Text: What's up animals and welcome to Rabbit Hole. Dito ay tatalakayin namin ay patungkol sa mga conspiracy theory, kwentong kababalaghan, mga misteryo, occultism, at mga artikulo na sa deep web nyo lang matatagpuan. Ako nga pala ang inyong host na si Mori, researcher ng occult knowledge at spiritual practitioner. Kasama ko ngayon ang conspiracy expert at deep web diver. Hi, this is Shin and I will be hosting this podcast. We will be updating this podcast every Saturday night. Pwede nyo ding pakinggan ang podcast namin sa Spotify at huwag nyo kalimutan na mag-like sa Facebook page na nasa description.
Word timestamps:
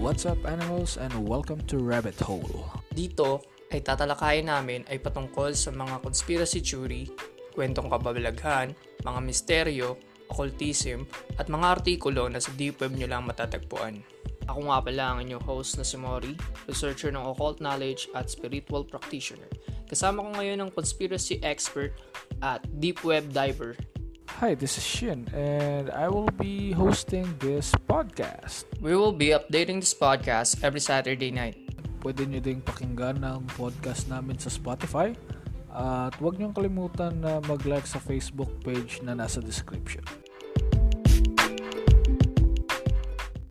What's 0.00 0.24
up 0.24 0.40
animals 0.48 0.96
and 0.96 1.12
welcome 1.28 1.60
to 1.68 1.76
Rabbit 1.76 2.16
Hole. 2.24 2.72
Dito 2.88 3.44
ay 3.68 3.84
tatalakayin 3.84 4.48
namin 4.48 4.80
ay 4.88 4.96
patungkol 4.96 5.52
sa 5.52 5.68
mga 5.76 6.00
conspiracy 6.00 6.64
theory, 6.64 7.12
kwentong 7.52 7.92
kababalaghan, 7.92 8.72
mga 9.04 9.20
misteryo, 9.20 10.00
occultism, 10.32 11.04
at 11.36 11.52
mga 11.52 11.76
artikulo 11.76 12.32
na 12.32 12.40
sa 12.40 12.48
deep 12.56 12.80
web 12.80 12.96
nyo 12.96 13.12
lang 13.12 13.28
matatagpuan. 13.28 14.00
Ako 14.48 14.72
nga 14.72 14.80
pala 14.80 15.04
ang 15.04 15.18
inyong 15.20 15.44
host 15.44 15.76
na 15.76 15.84
si 15.84 16.00
Mori, 16.00 16.32
researcher 16.64 17.12
ng 17.12 17.20
occult 17.20 17.60
knowledge 17.60 18.08
at 18.16 18.32
spiritual 18.32 18.88
practitioner. 18.88 19.52
Kasama 19.84 20.24
ko 20.24 20.32
ngayon 20.32 20.64
ang 20.64 20.70
conspiracy 20.72 21.44
expert 21.44 21.92
at 22.40 22.64
deep 22.80 23.04
web 23.04 23.28
diver. 23.36 23.76
Hi, 24.40 24.56
this 24.56 24.80
is 24.80 24.86
Shin 24.88 25.28
and 25.36 25.92
I 25.92 26.08
will 26.08 26.32
be 26.40 26.72
hosting 26.72 27.28
this 27.44 27.76
podcast. 27.84 28.64
We 28.80 28.96
will 28.96 29.12
be 29.12 29.36
updating 29.36 29.84
this 29.84 29.92
podcast 29.92 30.64
every 30.64 30.80
Saturday 30.80 31.28
night. 31.28 31.60
Pwede 32.00 32.24
nyo 32.24 32.40
ding 32.40 32.64
pakinggan 32.64 33.20
ang 33.20 33.44
podcast 33.52 34.08
namin 34.08 34.40
sa 34.40 34.48
Spotify 34.48 35.12
at 35.68 36.16
huwag 36.16 36.40
nyo 36.40 36.56
kalimutan 36.56 37.20
na 37.20 37.44
mag-like 37.44 37.84
sa 37.84 38.00
Facebook 38.00 38.48
page 38.64 39.04
na 39.04 39.12
nasa 39.12 39.44
description. 39.44 40.08